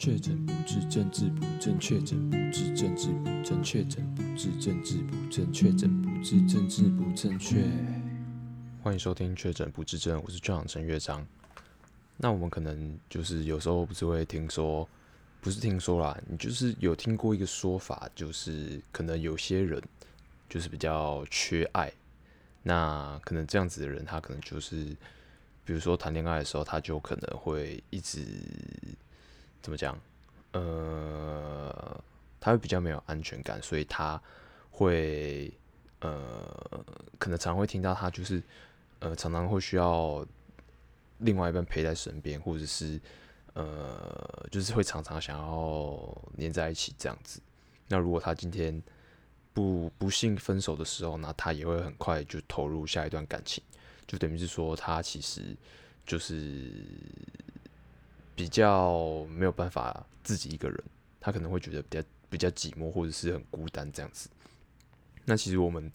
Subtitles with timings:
[0.00, 7.66] 确诊不治，政治不正确；诊不治，政治不正确；诊不治，政治不正确；诊不治，政治不正确。
[8.82, 11.26] 欢迎收听《确诊不治症》，我是队长陈乐章。
[12.16, 14.88] 那我们可能就是有时候不是会听说，
[15.42, 19.78] 不是听说啦，你就是有听过一个说法，就是可能有些人
[20.48, 21.92] 就是比较缺爱。
[22.62, 24.96] 那可能这样子的人，他可能就是，
[25.62, 28.24] 比如说谈恋爱的时候，他就可能会一直。
[29.62, 29.98] 怎么讲？
[30.52, 32.04] 呃，
[32.40, 34.20] 他会比较没有安全感，所以他
[34.70, 35.52] 会
[36.00, 36.84] 呃，
[37.18, 38.42] 可能常会听到他就是
[38.98, 40.26] 呃，常常会需要
[41.18, 43.00] 另外一半陪在身边，或者是
[43.52, 47.40] 呃，就是会常常想要黏在一起这样子。
[47.86, 48.82] 那如果他今天
[49.52, 53.62] 不不幸分手的时候，那他也会很快就投入下一段感情，
[54.06, 55.56] 就等于是说他其实
[56.04, 56.72] 就是。
[58.40, 60.82] 比较没有办法自己一个人，
[61.20, 64.30] 他可能会觉得比较比较寂寞，或者是很孤单这样子。
[65.26, 65.92] 那其实我们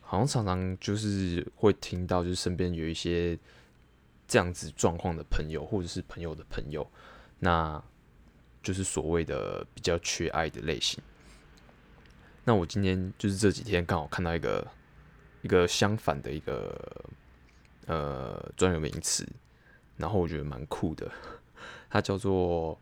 [0.00, 3.36] 好像常常就是会听到，就是身边有一些
[4.28, 6.88] 这样子状况的朋友，或者是朋友的朋友，
[7.40, 7.82] 那
[8.62, 11.02] 就是所谓的比较缺爱的类型。
[12.44, 14.64] 那我今天就是这几天刚好看到一个
[15.42, 17.04] 一个相反的一个
[17.86, 19.26] 呃专有名词，
[19.96, 21.10] 然后我觉得蛮酷的。
[21.92, 22.78] 它叫做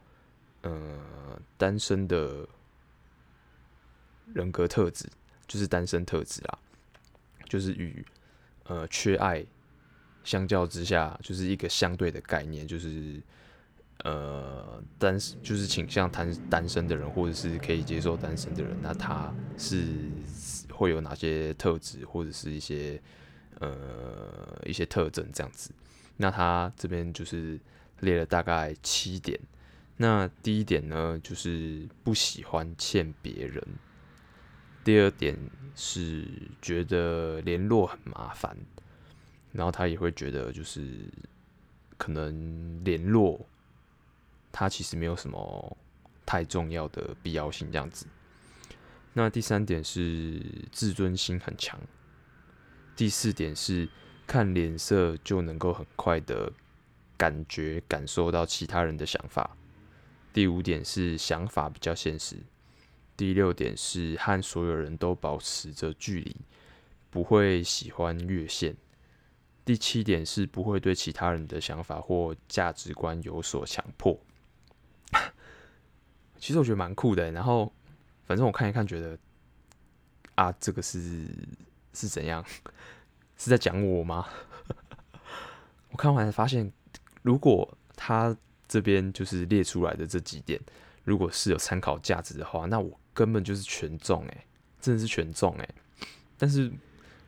[0.63, 0.71] 呃
[1.59, 2.47] 单身的
[4.33, 5.05] 人格特质，
[5.49, 6.57] 就是单身特质啦，
[7.49, 8.07] 就是与
[8.67, 9.45] 呃缺爱
[10.23, 13.21] 相较之下，就是一个相对的概念，就是
[14.05, 19.89] 呃单就是倾向单单身的人，或者是可以接受单身的人，那他是
[20.71, 23.03] 会有哪些特质，或者是一些
[23.59, 25.73] 呃一些特征这样子？
[26.17, 27.59] 那他这边就是。
[28.01, 29.39] 列了大概七点，
[29.97, 33.63] 那第一点呢，就是不喜欢欠别人；
[34.83, 35.39] 第二点
[35.75, 36.27] 是
[36.63, 38.57] 觉得联络很麻烦，
[39.53, 41.05] 然后他也会觉得就是
[41.99, 43.47] 可能联络
[44.51, 45.77] 他其实没有什么
[46.25, 48.07] 太重要的必要性这样子。
[49.13, 50.41] 那第三点是
[50.73, 51.79] 自尊心很强，
[52.97, 53.89] 第四点是
[54.27, 56.53] 看脸色就能够很快的。
[57.21, 59.55] 感觉感受到其他人的想法。
[60.33, 62.39] 第五点是想法比较现实。
[63.15, 66.35] 第六点是和所有人都保持着距离，
[67.11, 68.75] 不会喜欢越线。
[69.67, 74.19] 第七点是不会对其他人的想法或价值观有所强迫。
[76.41, 77.31] 其实我觉得蛮酷的。
[77.31, 77.71] 然后
[78.25, 79.19] 反正我看一看，觉得
[80.37, 81.29] 啊，这个是
[81.93, 82.43] 是怎样？
[83.37, 84.27] 是在讲我吗？
[85.93, 86.73] 我看完才发现。
[87.23, 88.35] 如果他
[88.67, 90.59] 这边就是列出来的这几点，
[91.05, 94.45] 如果是有参考价值的话，那我根本就是全中诶，
[94.81, 95.69] 真的是全中诶。
[96.39, 96.73] 但是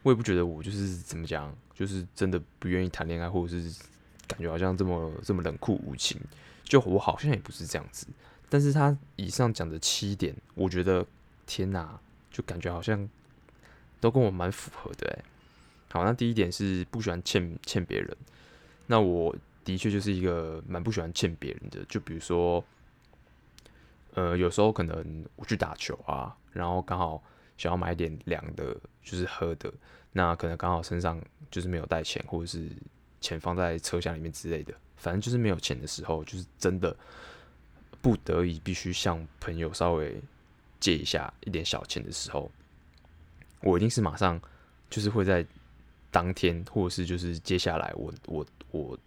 [0.02, 3.82] 我也不觉得我就是怎么讲，就是真的不愿意谈恋爱，或者是
[4.26, 6.18] 感觉好像这么这么冷酷无情。
[6.64, 8.06] 就我好像也不是这样子。
[8.48, 11.04] 但是他以上讲的七点，我觉得
[11.44, 12.00] 天哪，
[12.30, 13.06] 就感觉好像
[14.00, 15.24] 都跟我蛮符合的诶。
[15.90, 18.16] 好，那第一点是不喜欢欠欠别人，
[18.86, 19.36] 那我。
[19.64, 22.64] 的确就是一个蛮不喜欢欠别人的，就比如说，
[24.14, 27.22] 呃，有时候可能我去打球啊，然后刚好
[27.56, 29.72] 想要买点凉的，就是喝的，
[30.12, 32.68] 那可能刚好身上就是没有带钱，或者是
[33.20, 36.96] 钱放在车厢里面之类的，反正就是没有钱的时候，就是真的
[38.00, 40.20] 不得已必须向朋友稍微
[40.80, 42.50] 借一下一点小钱的时候，
[43.60, 44.40] 我一定是马上
[44.90, 45.46] 就是会在
[46.10, 48.98] 当天，或者是就是接下来我我我。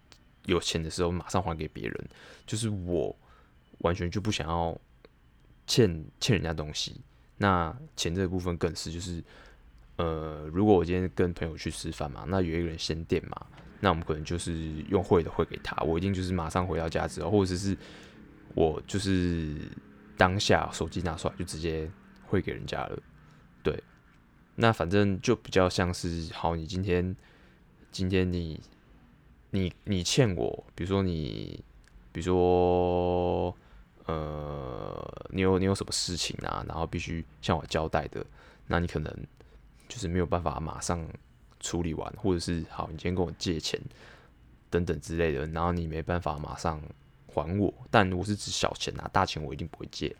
[0.46, 2.08] 有钱的时候马上还给别人，
[2.46, 3.14] 就是我
[3.78, 4.76] 完全就不想要
[5.66, 7.00] 欠欠人家东西。
[7.36, 9.22] 那钱这个部分更是，就是
[9.96, 13.46] 呃，如果我今天跟朋友去吃饭嘛，那有一个人先垫嘛，
[13.80, 14.54] 那我们可能就是
[14.88, 17.76] 用汇的汇给他，我一定就是马上回到家之后，或者是
[18.54, 19.56] 我就是
[20.16, 21.90] 当下手机拿出来就直接
[22.24, 22.98] 汇给人家了。
[23.62, 23.82] 对，
[24.54, 27.14] 那反正就比较像是，好，你今天
[27.90, 28.60] 今天你。
[29.56, 31.64] 你你欠我，比如说你，
[32.12, 33.56] 比如说，
[34.04, 38.24] 呃，你有你有什么事情啊，然后必须向我交代的，
[38.66, 39.12] 那你可能
[39.88, 41.06] 就是没有办法马上
[41.60, 43.80] 处理完，或者是好，你今天跟我借钱
[44.68, 46.80] 等等之类的，然后你没办法马上
[47.26, 50.14] 还我，但我是指小钱啊，大钱我一定不会借。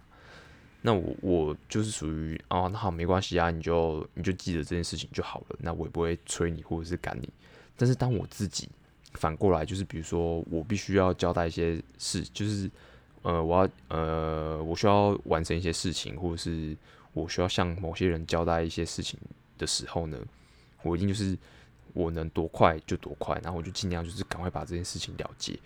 [0.82, 7.28] 那我我就是属于哦，那好没关系啊，你就你就记得这件事情就好了，那我也不会催你或者是赶你。
[7.76, 8.68] 但是当我自己
[9.16, 12.70] 反过来就是，比如说我必须要交代一些事，就是
[13.22, 16.76] 呃，我要呃，我需要完成一些事情，或者是
[17.12, 19.18] 我需要向某些人交代一些事情
[19.58, 20.18] 的时候呢，
[20.82, 21.36] 我一定就是
[21.94, 25.58] 我能多快就多快，然后我就尽量就是赶快把这件事情了结。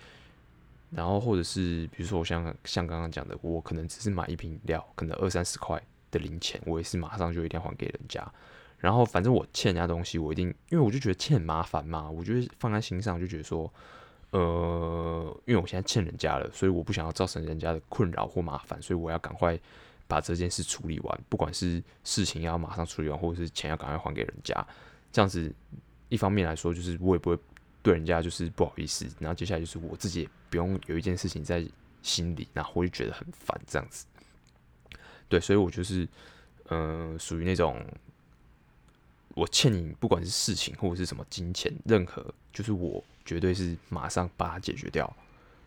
[0.90, 5.80] 然后或者是比如说我像像刚刚讲的，我可能只是买一瓶饮料，可能二三十块
[6.10, 8.26] 的零钱，我也是马上就一定要还给人家。
[8.80, 13.72] 然后反正我欠人家东西，我一定因为我就觉得欠很麻烦嘛，我就放在心上，就觉得说。
[14.32, 19.58] 呃，因为我现在欠人家了，所以我不想要造成人家的困扰或麻烦，所以我要赶快
[20.06, 21.20] 把这件事处理完。
[21.28, 24.54] 不管是事情要马上处理完，或者是钱要赶快还给人家，
[25.10, 25.52] 这样子
[26.10, 27.36] 一方面来说，就是我也不会
[27.82, 29.04] 对人家就是不好意思。
[29.18, 31.66] 然后接下来就是我自己也不用有一件事情在
[32.00, 34.06] 心里，然后我就觉得很烦这样子。
[35.28, 36.08] 对，所以我就是
[36.68, 37.84] 嗯，属于那种
[39.34, 43.02] 我欠你，不管是事情或者是什么金钱，任何就是我。
[43.22, 45.14] 绝对是马上把它解决掉。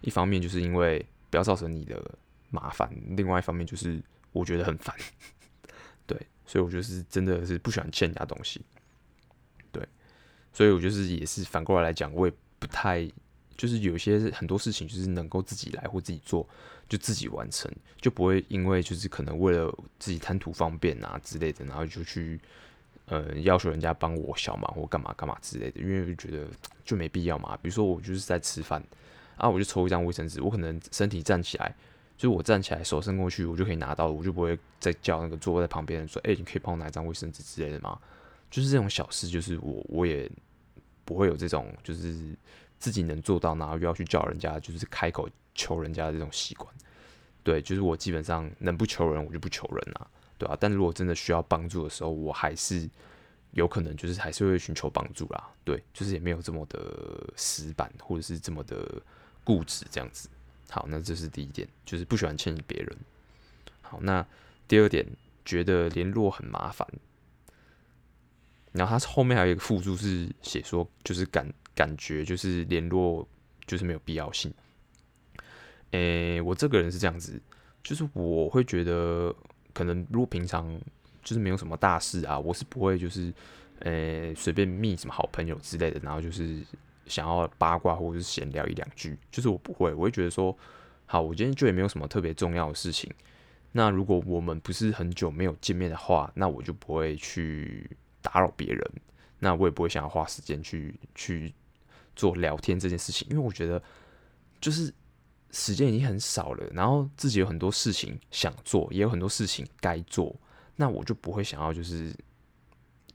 [0.02, 2.04] 一方面就是因为不要造成你的
[2.50, 4.02] 麻烦，另外一方面就是
[4.34, 4.94] 我觉得很烦。
[6.06, 8.60] 对，所以我就是真的是不喜欢欠人家东西。
[9.72, 9.88] 对，
[10.52, 13.10] 所以我就是也是反过来来讲，我也不太
[13.56, 16.46] 就是有些很多事情就是能够自己来或自己做，
[16.90, 17.72] 就自己完成，
[18.02, 22.42] 就不会因为就是可能为了自己贪图方便啊之类的，然后就去。
[23.06, 26.48] 呃，要求人家帮我小忙或干嘛干嘛之类的，因为觉得
[26.86, 27.58] 就没必要嘛。
[27.62, 28.82] 比如说我就是在吃饭
[29.36, 31.76] 啊，我就抽一张卫生纸，我可能身体站起来，
[32.16, 38.00] 就是我站起来手伸过去，我就可以拿到了，我就不会再叫那个坐在旁边人说：“哎、你可以帮我拿一张卫生纸之类的吗？”
[38.50, 40.30] 就是这种小事，就是我我也
[41.04, 42.36] 不会有这种就是
[42.80, 46.74] 自己能做到，然后又要去叫人家，就是开口求人家的这种习惯。
[47.44, 50.08] 对，就是我基本上能不求人，我就不求人啊。
[50.44, 52.90] 对啊，但如果真的需要帮助的时候，我还是
[53.52, 55.50] 有可能就是还是会寻求帮助啦。
[55.64, 59.02] 对，就是也没有这么的死板，或者是这么的
[59.46, 60.28] 固执这样子。
[60.70, 62.98] 好，那这是第一点，就是不喜欢欠别人。
[63.82, 64.26] 好，那
[64.68, 65.08] 第二点，
[65.46, 66.86] 觉得联络很麻烦。
[68.74, 73.26] 然后他后面还有一个附注是写说，就是感感觉就是联络
[73.66, 74.54] 就是没有必要性。
[75.92, 77.42] 诶、我这个人是这样子，
[77.82, 79.34] 就是我会觉得。
[79.74, 80.80] 可能如果平常
[81.24, 83.34] 就是没有什么大事啊，我是不会就是
[83.80, 86.60] 呃随便密什么好朋友之类的，然后就是
[87.08, 90.56] 想要八卦或者是闲聊一两句，就是我不会，我会觉得说，
[91.06, 93.12] 好，我今天就也没有什么特别重要的事情。
[93.72, 97.90] 那如果我们不是很久没有见面的话，那我就不会去
[98.22, 98.92] 打扰别人，
[99.40, 101.54] 那我也不会想要花时间去去
[102.16, 103.82] 做聊天这件事情，因为我觉得
[104.62, 104.94] 就是。
[105.56, 110.36] 时间已经很少了，然后自己有很多事情想做，也有很多事情该做，
[110.76, 112.12] 那我就不会想要就是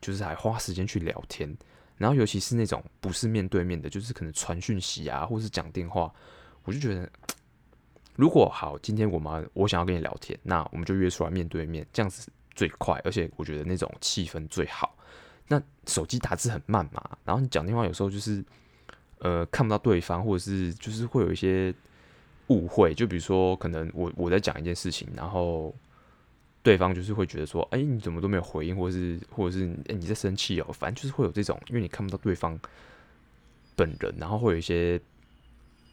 [0.01, 1.53] 就是还花时间去聊天，
[1.97, 6.15] 然后尤其是那种不是面对面的，就是可能传讯息啊，或是讲电话，
[6.63, 7.11] 我就觉得
[8.15, 14.97] 如果好，今天我们我想要跟你聊天，那我们就约出来面对面，这样子最快，而且我觉得那种气氛最好。
[15.49, 18.45] 那手机打字很慢嘛，然后你讲电话有时候就是
[19.19, 21.75] 呃看不到对方，或者是就是会有一些。
[22.49, 25.75] 误会，就比如说，可能我我在讲一件事情，然后
[26.63, 32.59] 对方就是会觉得说，哎、你怎么都没有回应，或者是或者是哎、你在生气哦，反正就是会有这种，因为你看不到对方
[33.77, 34.99] 本人，然后会有一些，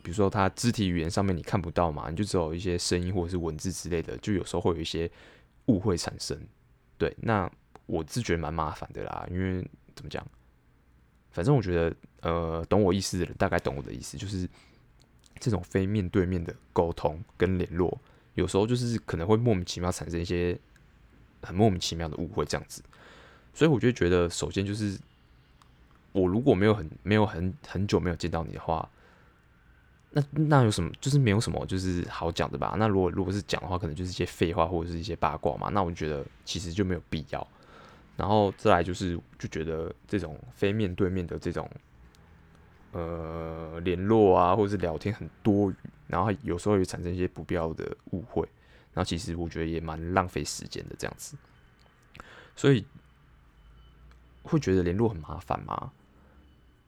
[0.01, 5.11] 比如说他肢体语言上面你看不到嘛，你就只有一些声音或者是文字之类的，就有时候会有一些
[5.65, 6.39] 误会产生。
[6.97, 7.51] 对，那
[7.85, 9.62] 我是觉得蛮麻烦的啦，因为
[9.93, 10.25] 怎么讲，
[11.31, 14.47] 反正我觉得，呃，懂我意思的人大概懂我的意思，就是。
[15.39, 18.00] 这种非面对面的沟通跟联络，
[18.36, 20.58] 有时候就是可能会莫名其妙产生一些
[21.42, 22.82] 很莫名其妙的误会，这样子。
[23.54, 24.98] 所以我就觉得，首先就是
[26.12, 28.89] 我如果没有很没有很很久没有见到你的话，
[30.12, 32.75] 那那有什么就是没有什么就是好讲的吧？
[32.80, 35.70] 那如果如果是讲的话，可能就是一些废话或者是一些八卦嘛。
[35.70, 37.48] 那我觉得其实就没有必要。
[38.18, 41.70] 然后再来就是就觉得这种非面对面的这种。
[42.97, 45.75] 呃，联络啊，或者是聊天很多余，
[46.07, 48.47] 然后有时候也产生一些不必要的误会，
[48.93, 51.35] 然后其实我觉得也蛮浪费时间的这样子，
[52.55, 52.85] 所以
[54.43, 55.91] 会觉得联络很麻烦吗？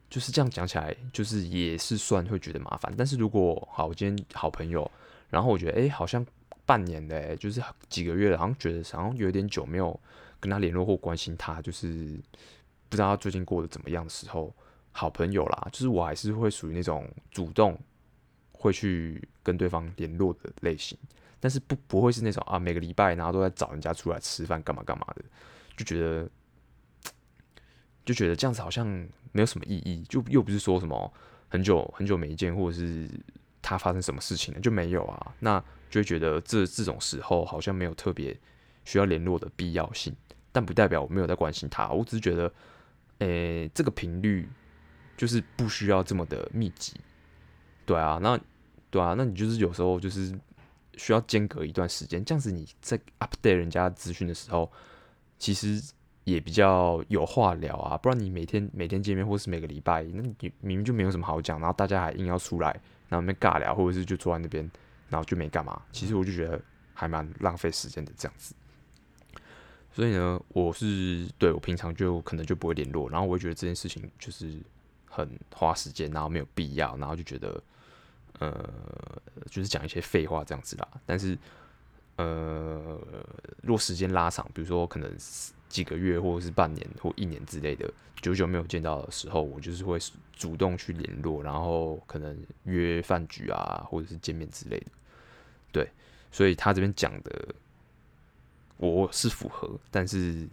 [0.08, 2.90] 就是这样讲起来，就是也是算会觉得麻烦。
[2.96, 4.90] 但是如果好，我今天好朋友，
[5.28, 6.24] 然后我觉得哎、好像
[6.64, 10.00] 半年嘞，就是几个月了，好像觉得好像有点久没有
[10.40, 12.18] 跟他联络或关心他，就是
[12.88, 14.50] 不知道他最近过得怎么样的时候。
[14.98, 17.78] 好朋友啦，就是我还是会属于那种主动
[18.50, 20.98] 会去跟对方联络的类型，
[21.38, 25.22] 但是不不会是那种啊每个礼拜然后都在找人家出来吃饭干嘛干嘛的，
[25.76, 26.28] 就觉得
[28.04, 28.84] 就觉得这样子好像
[29.30, 31.12] 没有什么意义，就又不是说什么
[31.48, 33.08] 很久很久没见或者是
[33.62, 38.36] 他发生什么事情了，就没有啊，那就会觉得这这种时候好像没有特别
[38.84, 40.12] 需要联络的必要性，
[40.50, 42.52] 但不代表我没有在关心他，我只是觉得，
[43.18, 44.48] 诶、这个频率
[45.18, 46.94] 就是不需要这么的密集，
[47.84, 48.40] 对啊，那
[48.90, 50.34] 对啊，那你就是有时候就是
[50.96, 54.72] 需要间隔一段时间，这样子你在 update 人家资讯的时候，
[55.38, 55.82] 其实。
[56.24, 62.68] 也比较有话聊啊，不然你每天每天见面，或是每个礼拜，那你明明就没有什么好讲，然后大家还硬要出来，
[63.08, 64.70] 然后那边尬聊，或者是就坐在那边，
[65.08, 65.80] 然后就没干嘛。
[65.90, 66.60] 其实我就觉得
[66.92, 68.54] 还蛮浪费时间的这样子。
[69.90, 74.60] 所以呢，我是对我平常就可能就不会联络，然后我会觉得这件事情就是
[75.18, 77.62] 很花时间，然后没有必要，然后就觉得
[78.38, 78.70] 呃，
[79.50, 80.88] 就是讲一些废话这样子啦。
[81.04, 81.36] 但是
[82.16, 83.00] 呃，
[83.62, 85.12] 若时间拉长，比如说可能。
[85.68, 89.98] 几个月，或者是半年或一年之类的，久久没有见到的时候，我就是会
[90.32, 92.34] 主动去联络，然后可能
[92.64, 94.86] 约饭局啊，或者是见面之类的。
[95.70, 95.90] 对，
[96.32, 97.54] 所以他这边讲的，
[98.78, 100.48] 我是符合，但是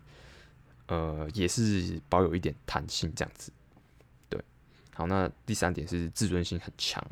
[0.88, 3.53] 呃，也是保有一点弹性这样子。
[4.96, 7.06] 好，那第三点是自尊心很强。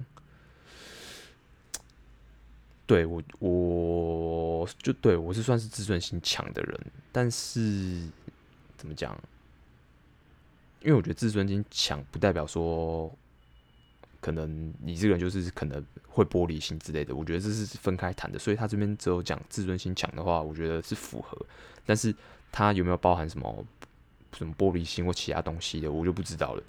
[2.86, 8.08] 对我，我就对我是算是自尊心强的人，但是
[8.76, 9.18] 怎么讲？
[10.82, 13.10] 因为我觉得自尊心强不代表说，
[14.20, 17.16] 可能你这个人就是可能会玻璃心之类的。
[17.16, 21.38] 我觉得这是分开谈的，所以他这边只有讲自尊心强的话，我觉得是符合。
[21.86, 22.14] 但是
[22.52, 23.66] 他有没有包含什么
[24.38, 26.64] 什么玻璃心或其他东西的，我就不知道了。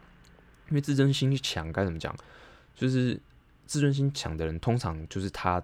[0.69, 2.15] 因为自尊心强该怎么讲？
[2.75, 3.21] 就是
[3.67, 5.63] 自尊心强的人，通常就是他。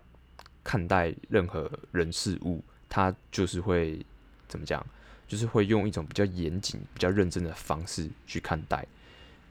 [0.63, 4.05] 看待任何人事物，他就是会
[4.47, 4.87] 怎么讲？
[5.27, 8.87] 就是会用一种比较严谨、比较认真的方式去看待。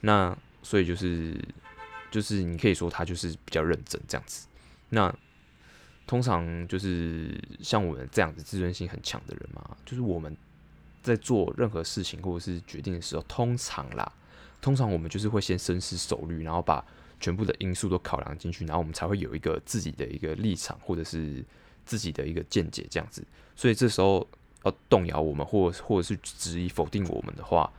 [0.01, 1.35] 那所以就是
[2.11, 4.47] 就是你可以说他就是比较认真这样子。
[4.89, 5.13] 那
[6.05, 10.37] 通常就是像我们这样子自尊心很强的人嘛，就是我们
[11.01, 14.09] 在做任何事情或者是决定的时候，通常啦，
[14.61, 16.85] 通常我们就是会先深思熟虑，然后把。
[17.21, 21.43] 全部的因素都考量进去，然后我们才会有一个自己的一个立场，或者是
[21.85, 23.21] 自己的一个见解这样子。
[23.57, 24.25] 所以这时候
[24.63, 27.69] 要动摇我们，或或者是质疑否定我们的话，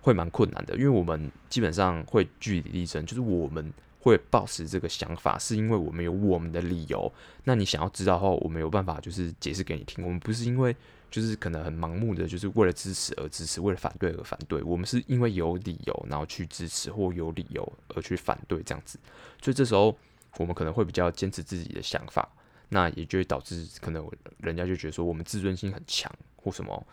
[0.00, 7.12] 会蛮困难的，因为我们基本上会据理力争，就是我们会抱持这个想法，是因为我们有我们的理由。
[7.44, 10.04] 那你想要知道的话，我们有办法就是解释给你听。
[10.04, 10.74] 我们不是因为。
[11.10, 14.62] 就是可能很盲目的，就是为了支持而支持，为了反对而反对。
[14.62, 18.98] 我们是因为有理由，然后去支持，或有理由而去反对这样子。
[19.40, 19.96] 所以这时候
[20.36, 22.28] 我们可能会比较坚持自己的想法，
[22.68, 24.06] 那也就会导致可能
[24.38, 26.86] 人家就觉得说我们自尊心很强或什么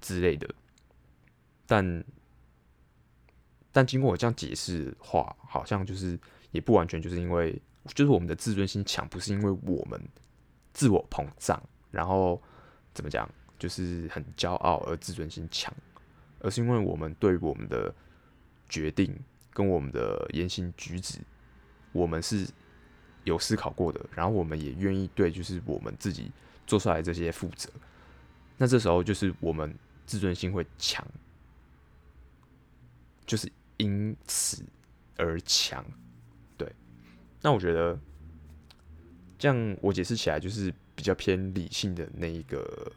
[0.00, 0.48] 之类的。
[1.66, 2.04] 但
[3.72, 6.18] 但经过我这样解释话，好像就是
[6.50, 7.60] 也不完全就是因为
[7.94, 10.00] 就是我们的自尊心强，不是因为我们
[10.74, 12.42] 自我膨胀，然后
[12.92, 13.28] 怎么讲？
[13.60, 15.70] 就是很骄傲而自尊心强，
[16.38, 17.94] 而是因为我们对我们的
[18.70, 19.14] 决定
[19.52, 21.18] 跟我们的言行举止，
[21.92, 22.48] 我们是
[23.24, 26.32] 有思考过的，然后我们也愿意对就是我们自己
[26.66, 27.68] 做出来这些负责。
[28.56, 29.76] 那这时候就是我们
[30.06, 31.06] 自尊心会强，
[33.26, 34.64] 就是因此
[35.18, 35.84] 而强。
[36.56, 36.66] 对，
[37.42, 37.98] 那我觉得
[39.38, 42.90] 这样我解释起来就是比较偏理性的那一个。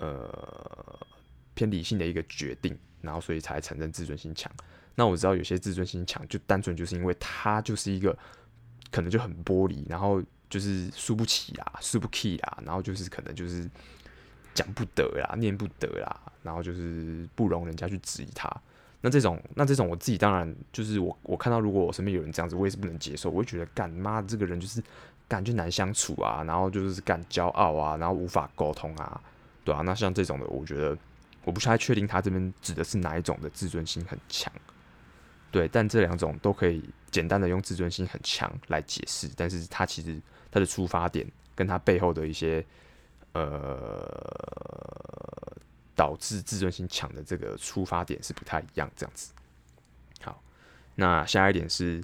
[0.00, 0.98] 呃，
[1.52, 4.50] 偏理性的一个决定，然后所以才产生自尊心强。
[4.94, 8.16] 那我知道有些自尊心强，就单纯就是因为他就是一个
[8.90, 13.70] 可能就很玻璃，然后就是输不起啊，输不起啊，然后就是可能就是
[14.54, 18.50] 讲不得啦，念不得啦，然后就是不容人家去质疑他。
[19.02, 24.82] 那这种，那这种我自己当然就是我我看到如果我身边有人这样子，我也是不能接受，我会觉得干妈这个人就是
[25.28, 29.20] 感觉难相处啊，然后就是干骄傲啊，然后无法沟通啊。
[29.62, 30.96] 对啊，那像这种的，我觉得
[31.44, 34.50] 我不太确定他这边指的是哪一种的自尊心很强。
[35.50, 40.18] 对，但这两种都可以简单的用自尊心很强来解释，但是他其实
[40.50, 42.64] 他的出发点跟他背后的一些
[43.32, 44.08] 呃
[45.94, 49.32] 导致自尊心强的这个出发点是不太一样，这样子。
[50.22, 50.42] 好，
[50.94, 52.02] 那下一点是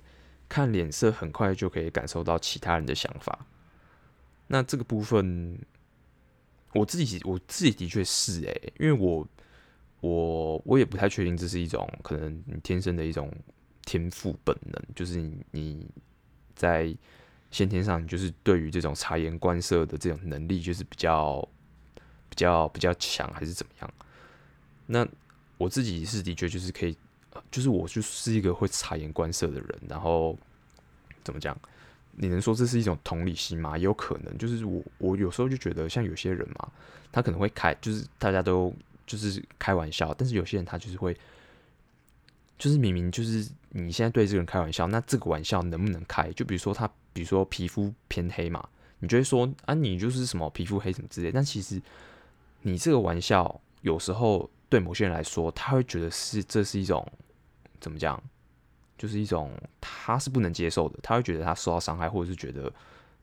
[0.48, 3.38] 看脸色，很快就可以感受到其他人的想法。
[4.46, 5.58] 那这个部分。
[6.72, 9.26] 我自己，我自己的确是诶、因为我
[10.00, 13.32] 我我也不太确定这是一种可能你天生的一种
[13.84, 15.86] 天赋本能，就是你你
[16.54, 16.94] 在
[17.50, 21.40] 先天上，就是对于这种察言观色的这种能力，就是比较
[22.28, 23.94] 比较比较强，还是怎么样？
[24.86, 25.06] 那
[25.56, 26.96] 我自己是的确就是可以，
[27.50, 30.36] 就是我就是一个会察言观色的人，然后
[31.24, 31.58] 怎么讲？
[32.18, 33.76] 你能说这是一种同理心吗？
[33.76, 36.72] 也有可能，就是我我有时候就觉得，像有些人嘛，
[37.12, 38.74] 他可能会开，就是大家都
[39.06, 41.16] 就是开玩笑，但是有些人他就是会，
[42.58, 46.30] 就是明明就是你现在对这个人开玩笑，那这个玩笑能不能开？
[46.32, 48.66] 就比如说他，比如说皮肤偏黑嘛，
[49.00, 51.80] 你就会说啊，你就是什么皮肤黑什么之类，但其实
[52.62, 57.06] 你这个玩笑有时候对某些人来说，他会觉得是这是一种
[57.78, 58.22] 怎么讲？
[58.98, 62.72] 就是一种他是不能接受的，他会觉得他受到伤害，或者是觉得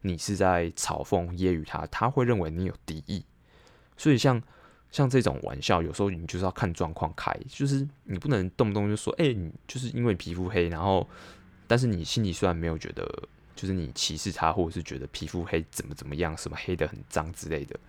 [0.01, 3.25] 你是在嘲讽揶揄他，他会认为你有敌意。
[3.97, 4.41] 所以像
[4.91, 11.07] 像这种玩笑，有时候你就是要看状况开，就是你不能动不动就说，哎、你就是因为皮肤黑，然后
[11.67, 13.03] 但是你心里虽然没有觉得，
[13.55, 17.79] 就是你歧视他，或者是觉得皮肤黑怎么怎么样，什么黑得很脏之类的，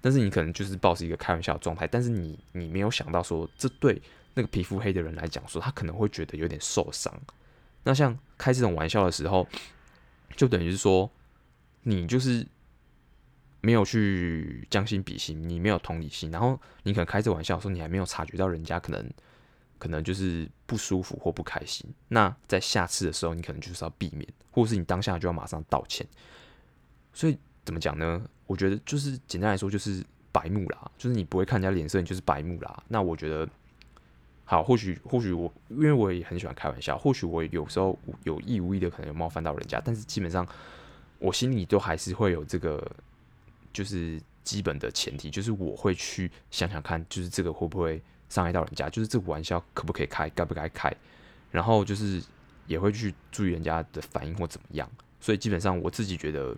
[0.00, 4.02] 但是你可能就是抱着一个开玩笑的状态，但是你你没有想到说这对。
[4.38, 7.12] 那个皮肤黑的人来讲说，他可能会觉得有点受伤。
[7.82, 9.44] 那像开这种玩笑的时候，
[10.36, 11.10] 就等于是说，
[11.82, 12.46] 你就是
[13.60, 19.10] 没有去将心比心，你没有同理心，然后你可能开这玩笑的时候，你还没有察觉到人家可能
[19.76, 21.84] 可能就是不舒服或不开心。
[22.06, 26.06] 那在下次的时候，你可能就是要避免，或者是你当下就要马上道歉。
[27.12, 28.24] 所以怎么讲呢？
[28.46, 32.84] 我觉得就是简单来说，就是白目啦，就是你不会看人家脸色，你就是白目啦。
[32.86, 33.48] 那我觉得。
[34.50, 40.48] 好，或许或许我因为我也很喜欢开玩笑，或许我有时候有意无意的可能有冒犯到人家，但是基本上
[41.18, 42.90] 我心里都还是会有这个，
[43.74, 48.00] 就是基本的前提，就是我会去想想看，就是这个会不会
[48.30, 50.90] 伤害到人家，就是这个玩笑可不可以开，该不该开，
[51.50, 52.22] 然后就是
[52.66, 54.90] 也会去注意人家的反应或怎么样，
[55.20, 56.56] 所以基本上我自己觉得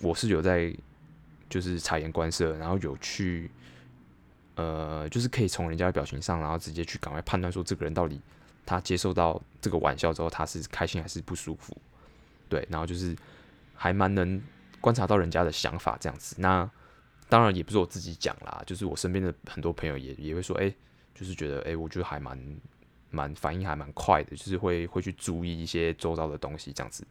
[0.00, 0.74] 我是有在
[1.50, 3.50] 就是察言观色，然后有去。
[4.60, 8.20] 呃，就是可以从人家的表情上，然后直接去赶快判断说，这个人到底
[8.66, 11.74] 他接受到这个玩笑之后，他是开心还是不舒服？
[12.46, 13.16] 对，然后就是
[13.74, 14.38] 还蛮能
[14.78, 16.36] 观察到人家的想法这样子。
[16.38, 16.70] 那
[17.28, 20.70] 当然也不是我自己讲啦，就是我身边的很多朋友也也会说，哎、
[21.14, 22.38] 就是觉得，哎、我觉得还蛮
[23.10, 27.06] 蛮反应还蛮快的，就是会会去注意一些周遭的东西这样子。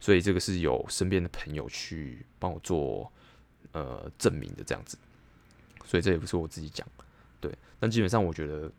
[0.00, 3.12] 所以这个是有身边的朋友去帮我做
[3.72, 4.96] 呃证明的这样子。
[5.84, 6.86] 所以这也不是我自己讲，
[7.40, 8.70] 对，但基本上我觉得，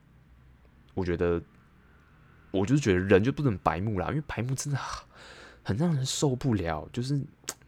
[0.93, 1.41] 我觉得，
[2.51, 4.79] 我就是觉得人就不能白目啦，因为白目真的
[5.63, 7.21] 很让人受不了，就是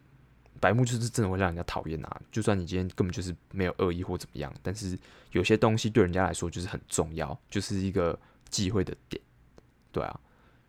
[0.59, 2.21] 白目就是真的会让人家讨厌啊。
[2.31, 4.97] 就算你今天根本就是没有恶意或怎么样，但是
[5.31, 8.17] 有些东西对人家来说就是很重要，就是一个
[8.49, 9.21] 忌讳的点，
[9.91, 10.19] 对啊。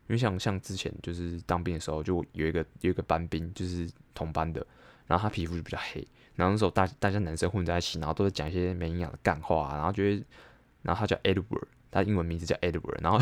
[0.08, 4.66] 因为像像之前就是当兵的时候，就有一个有一个班兵就是同班的，
[5.06, 6.06] 然后他皮肤就比较黑。
[6.38, 10.24] 然后那时候大大家男生混在一起，然后都是讲一些没营养的干话，然后觉得，
[10.82, 13.18] 然后他叫 Edward，他英文名字叫 Edward，然后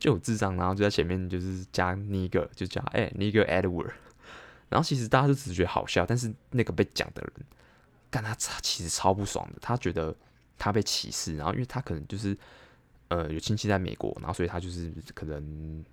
[0.00, 3.92] 就有智障，然后就在前面就是加 nigger，就叫哎 nigger Edward，
[4.68, 7.46] 然后其实大家就只是觉得好笑，但是那个被讲的人，
[8.10, 10.12] 干他其实超不爽的，他觉得
[10.58, 12.36] 他被歧视，然后因为他可能就是
[13.06, 15.84] 呃有亲戚在美国，然后所以他就是可能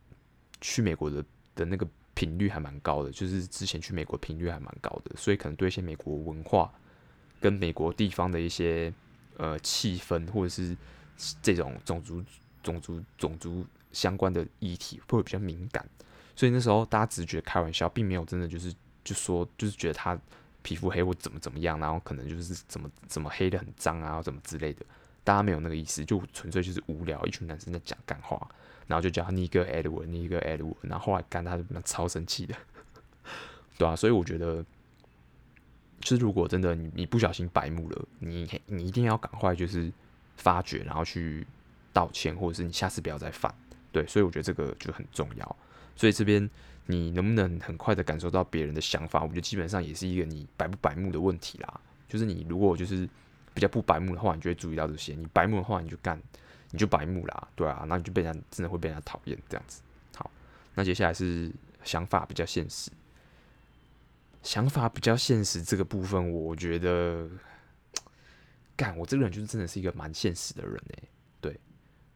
[0.59, 1.87] 去美国的的那个。
[2.15, 6.71] 频率还蛮高的，就是之前去美国频率还蛮高的，所以可能对一些美国文化
[7.39, 8.93] 跟美国地方的一些
[9.37, 10.75] 呃气氛，或者是
[11.41, 12.23] 这种种族、
[12.61, 15.87] 种族、种族相关的议题，会比较敏感。
[16.35, 18.73] 所以那时候大家只觉得开玩笑，并没有真的就是
[19.03, 20.17] 就说就是觉得他
[20.61, 24.85] 皮肤黑或怎么怎么样，然后可能就是怎么怎么黑的很脏啊，怎么之类的，
[25.23, 28.49] 大家没有那个意思，就纯粹就是无聊，一群男生在讲干话。
[28.85, 32.53] 然后就叫他尼哥 Edward，尼哥 Edward，然后后来干他就超生气的，
[33.79, 34.63] 对啊，所以我觉得，
[36.01, 39.89] 就是如果真的你你不小心白目了，你你一定要赶快就是
[40.35, 41.47] 发觉，然后去
[41.93, 43.55] 道歉，或者是你下次不要再犯。
[43.93, 45.55] 对，所以我觉得这个就很重要。
[45.95, 46.47] 所以这边
[46.87, 51.79] 你能不能很快的感受到别人的想法，我觉得基本上也是一个你白不白目的问题啦。
[52.09, 53.07] 就是你如果就是
[53.53, 56.21] 比较不白目的话，你就会注意到这些；你白目的话，你就干。
[56.75, 59.83] 你就白目啦，对啊，那你就被人真的会被人家讨厌这样子。
[60.15, 60.31] 好，
[60.73, 61.51] 那接下来是
[61.83, 62.89] 想法比较现实，
[64.41, 67.29] 想法比较现实这个部分，我觉得，
[68.75, 71.03] 干我这个人就是真的是一个蛮现实的人哎、
[71.39, 71.55] 对，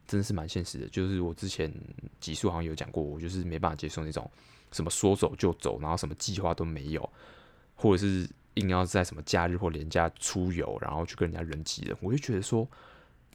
[0.07, 0.87] 真的是蛮现实的。
[0.89, 1.71] 就是我之前
[2.19, 4.27] 集数好像有讲过，我就是没办法接受那种
[4.71, 7.07] 什么说走就走，然后什么计划都没有，
[7.75, 12.67] 或者是硬要在什么假日或连假出游，然后去跟人家人挤人，我就觉得说。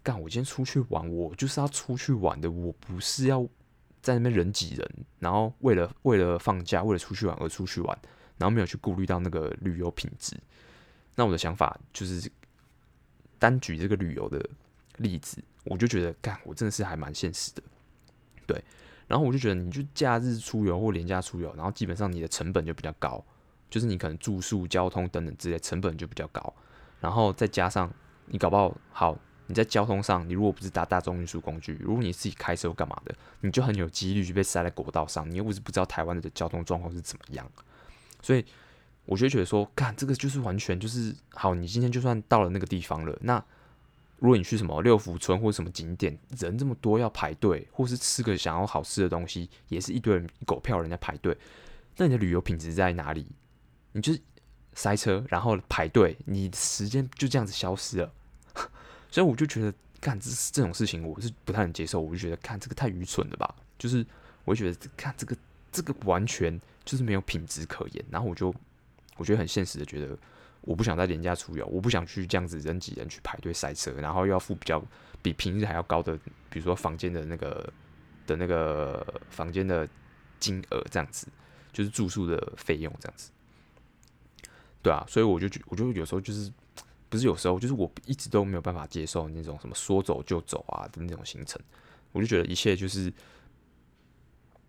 [0.04, 0.20] 干！
[0.20, 3.46] 我今天出去玩，我就是要出去玩的，我不是要
[4.00, 7.96] 在那边人挤人，然后为了为了放假，为了出去玩而出去玩，
[8.36, 10.36] 然后没有去顾虑到那个旅游品质。
[11.14, 12.28] 那我的想法就是
[13.38, 14.44] 单举这个旅游的
[14.96, 17.62] 例子，我就觉得干，我真的是还蛮现实的。
[18.44, 18.60] 对，
[19.06, 23.24] 然后我就觉得，你就假日出游或连假出游，然后基本上你的成本就比较高，
[23.72, 26.54] 就是你可能住宿、交通等等之类成本就比较高，
[27.00, 27.92] 然后再加上
[28.26, 37.50] 你搞不好好你在交通上，你如果不是搭大众运输工具，如果你自己开车干嘛的，你就很有几率就被塞在国道上，你又不是不知道台湾的交通状况是怎么样，
[38.20, 38.44] 所以
[39.06, 43.42] 我就觉得说，干这个就是完全就是好，你今天就算到了那个地方了，那。
[44.18, 51.36] 如果你去什么六福村或者什么景点，人这么多要排队，或是吃个想要好吃的东西，也是一堆人狗票人家排队，
[51.96, 53.26] 那你的旅游品质在哪里？
[53.92, 54.12] 你就
[54.74, 58.12] 塞车，然后排队，你时间就这样子消失了。
[59.10, 62.00] 所以我就觉得，干这这种事情，我是不太能接受。
[62.00, 63.54] 我就觉得，看这个太愚蠢了吧？
[63.78, 64.04] 就是
[64.44, 65.36] 我就觉得，看这个
[65.70, 68.04] 这个完全就是没有品质可言。
[68.10, 68.54] 然后我就
[69.16, 70.18] 我觉得很现实的觉得。
[70.64, 74.80] 我不想再廉价出游，我不想去这样子人挤人去排队塞车，然后又要付比较
[75.20, 76.16] 比平日还要高的，
[76.48, 77.72] 比如说房间的那个
[78.28, 79.88] 的那个房间的
[80.38, 81.26] 金额这样子，
[81.72, 83.32] 就是住宿的费用这样子。
[84.82, 86.52] 对啊，所以我就觉，我就有时候就是
[87.08, 91.60] 不是有时候，就是我一直都没有办法接受那种什么说走就走啊的那种行程，
[92.12, 93.12] 我就觉得一切就是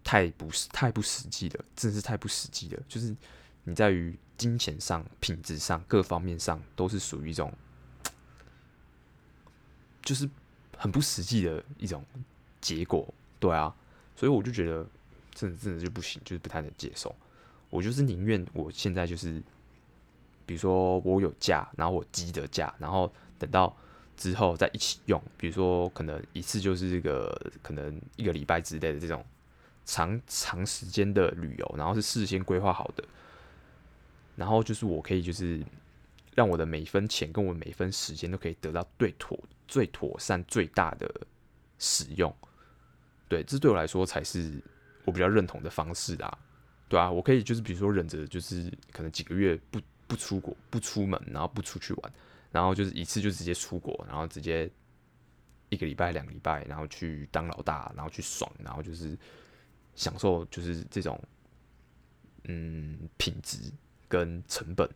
[0.03, 3.15] 太不实太不实际的，真是太不实际的，就是。
[3.65, 7.49] 你在于金钱上、品质上各方面上都是属于一种，
[10.01, 10.29] 就是
[10.75, 12.03] 很不实际的一种
[12.59, 13.07] 结果，
[13.39, 13.73] 对啊，
[14.17, 14.85] 所以我就觉得
[15.33, 17.15] 真的真的就不行，就是不太能接受。
[17.69, 19.41] 我就是宁愿我现在就是，
[20.45, 23.75] 比如说我有假，然后我积的假，然后等到
[24.15, 29.25] 之后再一起用，比如说可能一次就是这个可能一个礼拜之类的这种
[29.85, 33.03] 长长时间的旅游，然后是事先规划好的。
[34.35, 35.63] 然后就是我可以就是
[36.33, 41.07] 让我的每分钱跟我每分时间都可以得到最妥、最妥善、最大的
[41.77, 42.35] 使用。
[43.27, 44.59] 对，这对我来说才是
[45.05, 46.37] 我比较认同的方式啊。
[46.89, 49.79] 对啊，我可以就是比如说忍着，就是可能几个月不
[50.13, 52.13] 不出国、不出门，然后不出去玩，
[52.51, 54.69] 然后就是一次就直接出国，然后直接
[55.69, 59.17] 一个礼拜、两个礼拜，然后去当老大，然后去爽，然后就是
[59.95, 61.19] 享受就是这种
[62.43, 63.71] 嗯品质。
[64.09, 64.87] 跟成本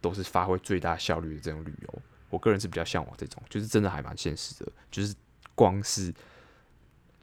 [0.00, 5.14] 都是发挥最大效率的这种旅游，我个人是比较向往这种，就是真的还蛮现实的，就是
[5.54, 6.10] 光是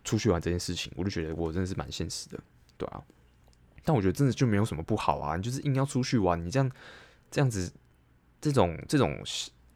[0.04, 2.40] 出去玩这件事情，我就觉得我真的是蛮现实的，
[2.78, 3.04] 对啊。
[3.84, 6.72] 但我觉得真的就没有什么不好啊，你就是硬要出去玩，你这样
[7.32, 7.72] 这样子，
[8.42, 9.22] 这种这种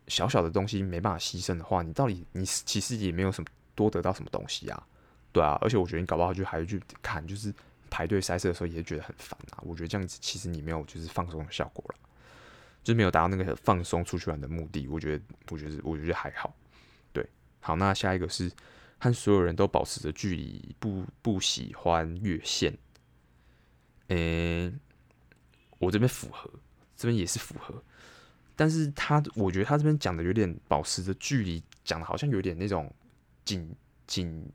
[0.07, 4.87] 小小的东西没办法牺牲的话，你到底你其实也没有什么多得到什么东西啊，
[5.31, 5.57] 对啊。
[5.61, 7.53] 而且我觉得你搞不好就还去看，就是。
[7.89, 11.95] 排队塞车的时候也觉得很烦啊，我觉得这样子其实你没有就是放松的效果了，
[12.83, 14.87] 就是没有达到那个放松出去玩的目的。
[14.87, 16.55] 我觉得，我觉得，我觉得还好。
[17.11, 17.23] 对，
[17.59, 18.51] 好，那下一个是
[18.97, 22.75] 和所有人都保持着距离，不不喜欢越线。
[24.07, 24.73] 诶、
[25.77, 26.49] 我这边符合，
[27.03, 27.83] 这边也是符合，
[28.55, 32.89] 但是他我觉得他这边讲的有点保持着距离，讲的好像有点那种
[33.43, 33.75] 警
[34.07, 34.49] 警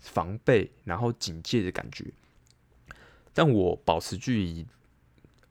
[0.00, 2.04] 防备，然后警戒的感觉。
[3.32, 4.66] 但我保持距离，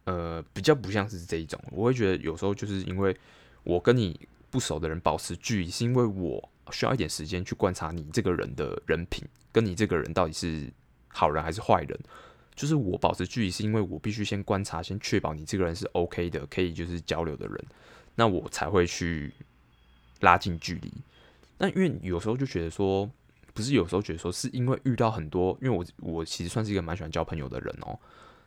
[0.03, 1.57] 呃，比较不像是这一种。
[1.71, 3.17] 我会觉得有时候就是因为
[3.63, 10.69] 我跟你不熟的人保持距离，是因为我需要一点时间去观察你这个人的人品，跟你这个人到底是
[11.07, 11.97] 好人还是坏人。
[12.55, 17.65] 就是我保持距离，是因为我必须先观察，先确保你这个人是 OK 的，可以就是交流的人，
[18.15, 19.33] 那我才会去
[20.21, 20.93] 拉近距离。
[21.57, 23.09] 那因为有时候就觉得说。
[23.55, 27.95] 不是有时候觉得说是因为遇到很多，因为我我其实算是一个蛮喜欢交朋友的人哦。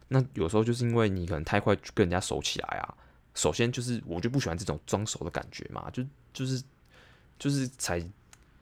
[0.08, 2.94] 那有时候就是因为你可能太快跟人家熟起来啊。
[3.32, 6.60] 首先就是我就不喜欢这种装熟的感觉嘛，就就是
[7.38, 8.04] 就是才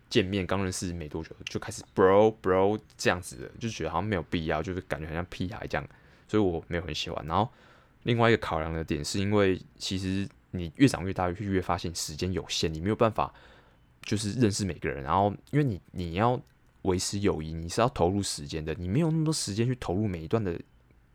[0.08, 5.88] 见面刚认识没多久就开始 bro bro 这样子的，就觉得好像没有必要，就是感觉很像屁孩这样，
[6.28, 7.26] 所以我没有很喜欢。
[7.26, 7.48] 然后
[8.04, 13.32] 另外一个考量的点是因为其实你越长越大，越越发现时间有限，你没有办法。
[14.06, 16.38] 就是认识每个人，然后因为你你要
[16.82, 20.60] 维持友谊，你是要投入时间的，你没有那么多时间去投入每一段的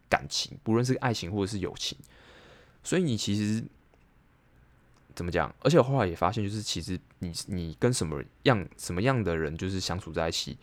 [0.09, 1.95] 感情，不论是爱情或者是友情，
[2.83, 3.63] 所以你其实
[5.19, 5.53] 怎么讲？
[5.59, 10.57] 而且我后来也发现，就是其实你你跟什么样什么样的人就是相处在一起，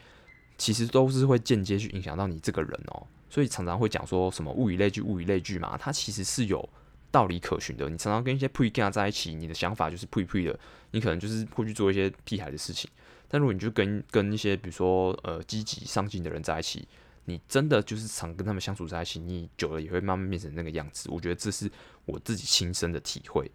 [0.56, 3.06] 其实都是会间接去影响到你这个人哦。
[3.28, 6.66] 所以常常会讲说什么物以类聚，物以类聚嘛，它其实是有。
[7.12, 10.58] 道理可循的，你常常跟一些 pre 跟他在一起，你的想法就是屁屁的，
[10.90, 12.90] 你可能就是会去做一些屁孩的事情。
[13.26, 16.86] 但如果你就跟跟一些比如说呃积极上进的人在一起，
[17.24, 21.08] 你真的就是常跟他们相处在一起，你久了也会慢慢变成那个样子。
[21.10, 21.70] 我觉得这是
[22.04, 23.50] 我自己亲身的体会，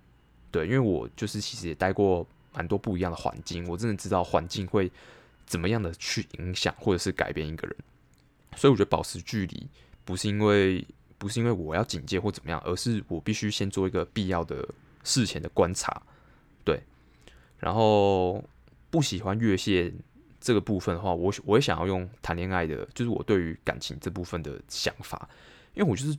[0.51, 4.91] 对，因为我就是其实也待过蛮多不一样的环境，我真的知道环境会
[5.45, 7.75] 怎么样的去影响或者是改变一个人。
[8.55, 9.67] 所以我觉得保持距离
[10.05, 10.85] 不是因为。
[11.21, 14.67] 不是因为我要警戒或怎么样，而是我必须先做一个必要的
[15.03, 16.01] 事前的观察，
[16.65, 16.81] 对。
[17.59, 18.43] 然后
[18.89, 19.93] 不喜欢越线
[20.39, 25.29] 这个部分的话，我我也想要用谈恋爱的，就是我对于感情这部分的想法，
[25.75, 26.17] 因为我就是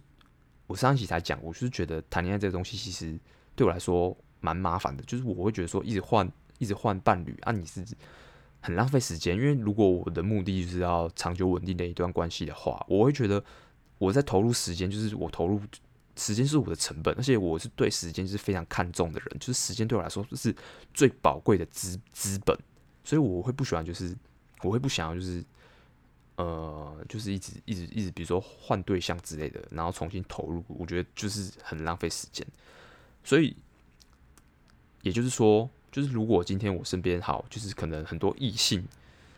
[0.69, 3.19] 我上一期才讲，我就是觉得谈恋爱这个东西其实
[3.57, 7.85] 对我来说蛮麻烦的，就是我会觉得说一直换一直换伴侣啊，你是
[8.61, 13.43] 很浪费时间，因为如果我的目的就是要长久稳定的一段关系的话，我会觉得
[13.99, 15.61] 我在投入时间，就是我投入。
[16.15, 20.55] 时间是我的成本，而且我是对时间是非常看重的人，就是时间对我来说是
[20.93, 22.55] 最宝贵的资资本，
[23.03, 24.15] 所以我会不喜欢，就是
[24.63, 25.43] 我会不想要，就是
[26.37, 32.47] 呃，就是一直一直一直，比如说换对象之类的，然后重新投入，我觉得就是很浪费时间。
[33.25, 33.57] 所以
[35.03, 38.87] 也就是说，就是如果今天我身边好，就是可能很多异性，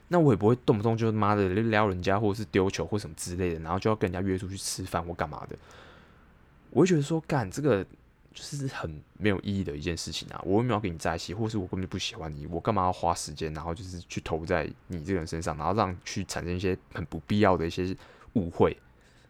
[0.08, 5.56] 那我也不会动不动就妈的撩人家，或者是丢球或什么之类的，然后就要跟人家约出去吃饭或干嘛的。
[6.70, 7.84] 我会觉得说，干这个
[8.34, 10.42] 就是很没有意义的一件事情啊！
[10.44, 17.96] 我为什么要跟你在一起，或是我根本就不喜欢你，我干嘛要花时间，然后就是去投在你这个人身上，然后让去产生一些很不必要的一些
[18.32, 18.76] 误会，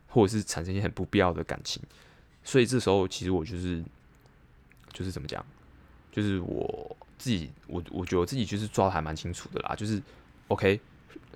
[0.09, 1.83] 或者是产生一些很不必要的感情。
[2.43, 3.85] 所以这时候，其实我就是
[4.95, 5.45] 就是怎么讲，
[6.11, 10.03] 就是我自己，我我觉得我自己就是抓的还蛮清楚的啦，就是
[10.49, 10.81] OK，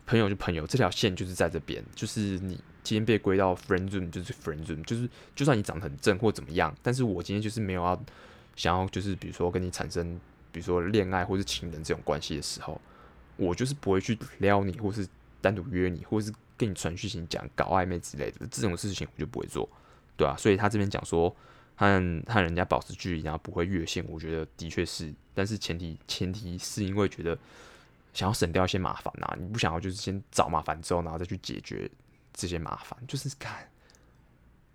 [0.07, 2.59] 朋友就朋友，这条线就是在这边，就是你。
[2.85, 8.03] 今天被归到 friend zone 就是 friend zone，就是就算你长得很正或怎么样，但是我今天就是没有要
[8.57, 10.19] 想要就是比如说跟你产生
[10.51, 12.81] 比如说恋爱或是情人这种关系的时候，
[13.37, 15.07] 我就是不会去撩你，或是
[15.43, 19.69] 单独约你，或是跟你传讯息讲搞暧昧之类的这种事情，我就不会做，
[20.17, 21.35] 对啊，所以他这边讲说
[21.79, 27.39] 和和人家保持距离，然后不会越线，我觉得的确是，但是前提前提是因为觉得
[28.13, 31.91] 想要省掉一些麻烦啊，你不想要就是先找麻烦之后，然后再去解决。
[32.35, 33.69] 这些麻烦就是 看，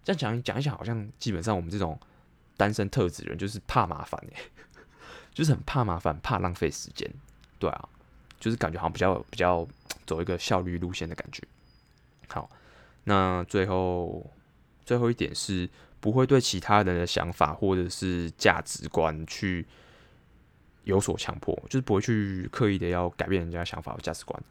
[0.03, 1.97] 这样讲讲一讲，好像基本上我们这种
[2.57, 4.41] 单身特质人就是怕麻烦哎，
[5.33, 7.09] 就是很怕麻烦，怕浪费时间，
[7.59, 7.87] 对啊，
[8.37, 9.65] 就是感觉好像比较比较
[10.05, 11.41] 走一个效率路线的感觉。
[12.27, 12.49] 好，
[13.05, 14.29] 那最后
[14.83, 15.69] 最后一点是
[16.03, 19.65] 不会对其他人的想法或者是价值观去
[20.83, 24.43] 有所强迫，就是不会去刻意的要改变人家想法和价值观。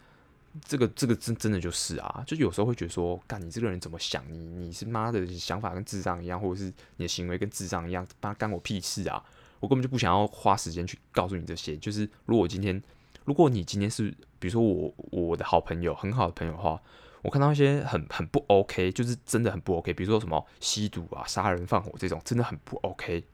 [0.65, 4.25] 这个这个真真的就是啊，就有时候会觉得说，干你这个人怎么想？
[4.33, 9.23] 你你是妈的想法跟智障一样，或者是你的行为跟智障一样，妈干我屁事啊！
[9.61, 11.77] 我根本就不想要花时间去告诉你这些。
[11.77, 12.83] 就是如果今天，
[13.27, 16.81] 如果你今天是比如说我我的好朋友，很好的朋友的话，
[17.23, 23.25] 我看到一些很很不 OK，就是真的很不 OK，比如说什么吸毒啊、杀人放火这种，真的很不 OK，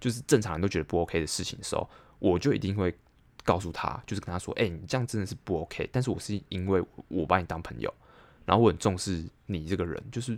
[0.00, 2.96] 就是正常人都觉得不 OK 的事情的时候，我就一定会。
[3.44, 5.88] 告诉他，就是跟他说，哎、你这样真的是不 OK。
[5.92, 7.94] 但是我是因为我把你当朋友，
[8.44, 10.36] 然后我很重视你这个人，就是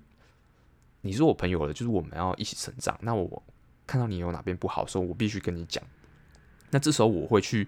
[1.00, 2.98] 你是我朋友了，就是我们要一起成长。
[3.00, 3.42] 那我
[3.86, 5.82] 看到你有哪边不好的时候，我必须跟你讲。
[6.68, 7.66] 那这时候我会去，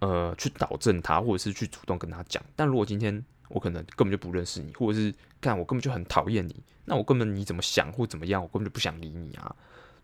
[0.00, 2.42] 呃，去导正他，或者是去主动跟他讲。
[2.56, 3.24] 但如果今天
[3.54, 9.54] 我可能根本就不认识你，或者是干我根本就很讨厌你，那我根本你怎么想或怎么样，我根本就不想理你啊。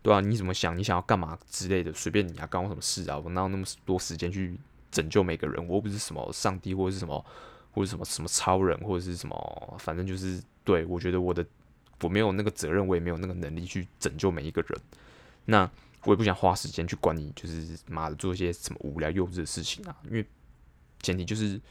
[0.01, 0.75] 对啊，你怎么想？
[0.75, 3.19] 你想要干嘛之类的，随便你啊，干我什么事啊？
[3.19, 4.57] 我哪有那么多时间去
[4.89, 5.67] 拯救每个人？
[5.67, 7.23] 我又不是什么上帝，或者是什么，
[7.71, 11.45] 或者什么什么超人，或者是什么，反正就是对，我觉得我的
[12.01, 14.81] 我没有那个责任，我也没有那个能力去拯救每一个人。
[15.45, 15.69] 那
[16.05, 19.95] 我也不想花时间去管你，就是妈的做一些什么无聊幼稚的事情啊。
[20.05, 20.25] 因为
[21.03, 21.61] 前提就是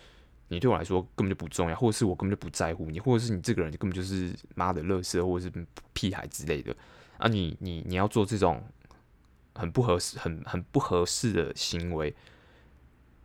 [0.52, 6.74] 你对我来说根本就不重要，或者是我根本就不在乎你，或者是你这个人根本就是妈的垃圾，或者是屁孩之类的。
[7.18, 8.60] 啊你，你你要做这种
[9.54, 12.12] 很不合适、很很不合适的行为，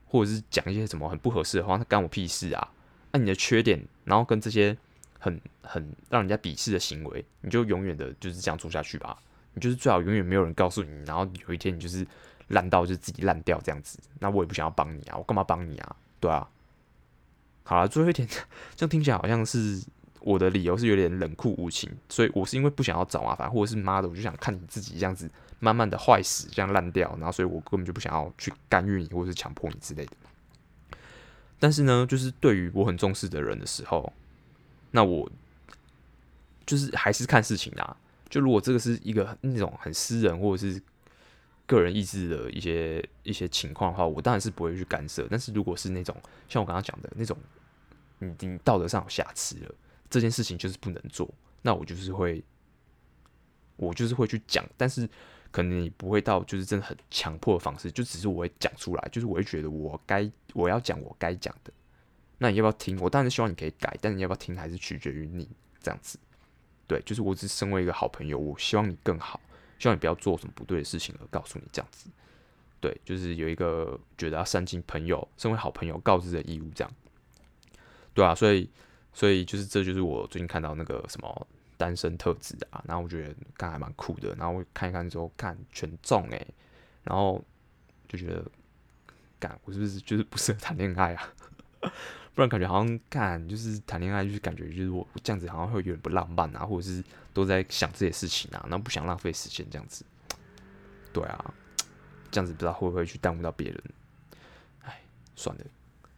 [0.05, 2.71] 或者是讲一些什么很不合适的话，那干我屁事啊！
[3.11, 4.77] 那、你的缺点，然后跟这些
[5.17, 9.17] 很很让人家鄙视的行为，你就永远的就是这样做下去吧。
[9.55, 12.05] 你就是最好永远没有人告诉你，然后有一天你就是
[12.49, 13.97] 烂到就自己烂掉这样子。
[14.19, 15.95] 那我也不想要帮你啊，我干嘛帮你啊？
[16.19, 16.47] 对啊。
[17.65, 18.25] 好了，最后一点，
[18.78, 19.82] 这样听起来好像是。
[20.21, 30.13] 我的理由是有点冷酷无情，所以我是因为不想要找麻烦，或者是妈的，我就想看你自己这样子慢慢的坏死，这样烂掉，然后所以我根本就不想要去干预你，或者是强迫你之类的。
[31.60, 34.12] 但是呢，就是对于我很重视的人的时候，
[34.89, 35.32] 那我
[36.65, 37.95] 就是还是看事情啦。
[38.28, 40.82] 就如果这个是一个那种很私人或者是
[41.67, 45.28] 个人意志的一些一些情况的话，我当然是不会去干涉。
[45.30, 46.17] 但是如果是那种
[46.49, 47.38] 像我刚刚讲的那种，
[48.25, 49.75] 你你道德上有瑕疵了。
[50.07, 51.27] 这件事情就是不能做，
[51.63, 52.41] 那我就是会，
[53.75, 55.09] 我就是会去讲，但是
[55.51, 61.73] 可能你不会到就是真的很强迫的方式，就只是我会讲出来，就是我会觉得我该我要讲我该讲的，
[62.38, 62.97] 那你要不要听？
[63.01, 65.49] 我当然希望你可以改，但你要不要听还是取决于你
[65.81, 66.19] 这样子。
[66.88, 69.41] 对，就是我只是身为一个好朋友，我希望你更好，
[69.79, 72.09] 希望你不要做什么不对的事情而告诉你这样子。
[72.79, 76.93] 对，就是有一个觉得要善尽朋友，身为好朋友告知的义务，这样。
[78.15, 78.67] 对啊，所以，
[79.13, 81.47] 所以就是这就是我最近看到那个什么
[81.78, 86.47] 单身特质啊，然后我觉得看还蛮酷的，然后我看一看之后看全中诶，
[87.04, 87.43] 然后
[88.08, 88.43] 就觉得，
[89.39, 91.30] 干我是不是就是不适合谈恋爱啊？
[92.34, 100.04] 不然感觉好像干就是谈恋爱就是感觉就是我这样子好像会有点不浪漫啊，或者是都在想这些事情啊，然后不想浪费时间这样子。
[101.13, 101.54] 对啊。
[102.32, 103.82] 这样子不知道会不会去耽误到别人，
[104.82, 104.99] 哎，
[105.38, 105.63] 算了，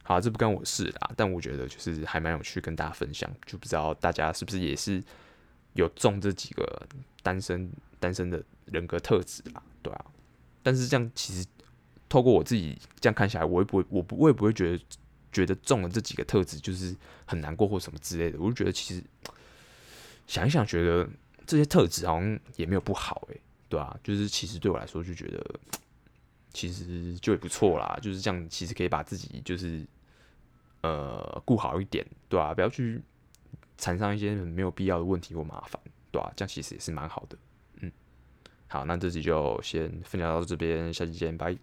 [0.07, 1.11] 好，这不关我事啦。
[1.17, 5.03] 但我觉得就是还蛮有趣，跟大家分享，就不知道大家是不是也是
[5.73, 6.87] 有中这几个
[7.21, 10.05] 单身单身的人格特质啦，对啊。
[10.63, 11.45] 但是这样其实
[12.07, 14.81] 透过我自己这样看下来，我也不会，我不，我也不会觉得
[15.33, 18.39] 觉得中了这几个特质就是很难过或什么之类的。
[18.39, 19.03] 我就觉得其实
[20.25, 21.05] 想一想，觉得
[21.45, 25.45] 这些特质好像也没有不好，诶，对啊，就是其实对我来说就觉得。
[26.53, 29.85] 其实就也不错啦，就是这样，其实可以把自己就是
[30.87, 33.01] 呃顾好一点，对吧、不要去
[33.77, 37.37] 产生一些没有必要的问题或麻烦，对吧、这样其实也是蛮好的。
[37.81, 37.91] 嗯，
[38.67, 41.57] 好，那这集就先分享到这边，下期见，拜。